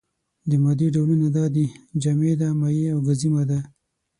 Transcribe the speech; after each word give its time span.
د 0.49 0.51
مادې 0.63 0.87
ډولونه 0.95 1.27
دا 1.37 1.45
دي: 1.55 1.65
جامده، 2.01 2.47
مايع 2.59 2.87
او 2.93 2.99
گازي 3.07 3.29
ماده. 3.35 3.59